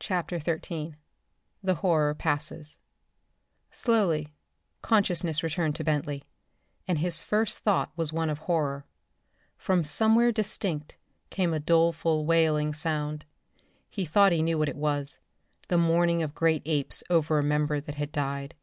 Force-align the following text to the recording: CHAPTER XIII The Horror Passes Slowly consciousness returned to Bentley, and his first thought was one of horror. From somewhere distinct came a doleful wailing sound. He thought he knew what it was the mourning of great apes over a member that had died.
CHAPTER 0.00 0.40
XIII 0.40 0.96
The 1.62 1.74
Horror 1.76 2.14
Passes 2.16 2.80
Slowly 3.70 4.34
consciousness 4.82 5.44
returned 5.44 5.76
to 5.76 5.84
Bentley, 5.84 6.24
and 6.88 6.98
his 6.98 7.22
first 7.22 7.60
thought 7.60 7.92
was 7.96 8.12
one 8.12 8.28
of 8.28 8.38
horror. 8.40 8.86
From 9.56 9.84
somewhere 9.84 10.32
distinct 10.32 10.96
came 11.30 11.54
a 11.54 11.60
doleful 11.60 12.26
wailing 12.26 12.74
sound. 12.74 13.24
He 13.88 14.04
thought 14.04 14.32
he 14.32 14.42
knew 14.42 14.58
what 14.58 14.68
it 14.68 14.74
was 14.74 15.20
the 15.68 15.78
mourning 15.78 16.24
of 16.24 16.34
great 16.34 16.62
apes 16.64 17.04
over 17.08 17.38
a 17.38 17.44
member 17.44 17.78
that 17.80 17.94
had 17.94 18.10
died. 18.10 18.56